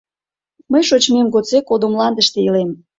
—Мый 0.71 0.83
шочмем 0.89 1.27
годсек 1.33 1.65
Одо 1.73 1.87
мландыште 1.93 2.37
илем. 2.47 2.69